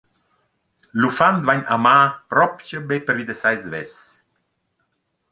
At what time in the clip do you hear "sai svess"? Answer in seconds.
3.41-3.93